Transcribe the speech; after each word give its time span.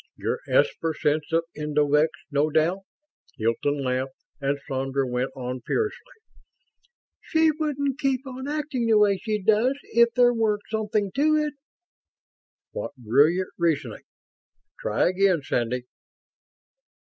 "Your 0.15 0.39
esper 0.47 0.95
sense 0.99 1.31
of 1.31 1.43
endovix, 1.55 2.07
no 2.31 2.49
doubt." 2.49 2.79
Hilton 3.37 3.83
laughed 3.83 4.15
and 4.39 4.57
Sandra 4.67 5.05
went 5.07 5.29
on, 5.35 5.61
furiously: 5.61 6.15
"She 7.21 7.51
wouldn't 7.51 7.99
keep 7.99 8.25
on 8.25 8.47
acting 8.47 8.87
the 8.87 8.97
way 8.97 9.17
she 9.17 9.39
does 9.39 9.77
if 9.93 10.09
there 10.15 10.33
weren't 10.33 10.63
something 10.71 11.11
to 11.11 11.35
it!" 11.35 11.53
"What 12.71 12.95
brilliant 12.95 13.49
reasoning! 13.59 14.01
Try 14.79 15.07
again, 15.09 15.43
Sandy." 15.43 15.83